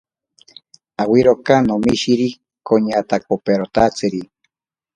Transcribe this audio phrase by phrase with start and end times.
[1.03, 2.27] Awiroka nomishiri
[2.67, 4.21] koñatakoperotatsiri.